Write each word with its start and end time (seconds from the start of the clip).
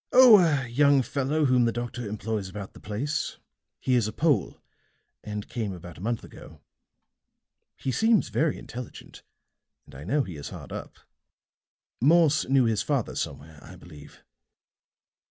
"Oh, 0.11 0.39
a 0.39 0.67
young 0.67 1.03
fellow 1.03 1.45
whom 1.45 1.65
the 1.65 1.71
doctor 1.71 2.09
employs 2.09 2.49
about 2.49 2.73
the 2.73 2.79
place. 2.79 3.37
He 3.79 3.93
is 3.93 4.07
a 4.07 4.11
Pole, 4.11 4.59
and 5.23 5.47
came 5.47 5.73
about 5.73 5.99
a 5.99 6.01
month 6.01 6.23
ago; 6.23 6.59
he 7.75 7.91
seems 7.91 8.29
very 8.29 8.57
intelligent, 8.57 9.21
and 9.85 9.93
I 9.93 10.03
know 10.03 10.23
he 10.23 10.37
is 10.37 10.49
hard 10.49 10.71
up. 10.71 10.95
Morse 12.01 12.49
knew 12.49 12.65
his 12.65 12.81
father 12.81 13.13
somewhere, 13.15 13.59
I 13.61 13.75
believe." 13.75 14.23